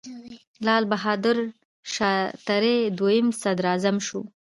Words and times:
لال 0.65 0.83
بهادر 0.91 1.37
شاستري 1.93 2.77
دویم 2.97 3.27
صدراعظم 3.41 3.97
شو. 4.07 4.19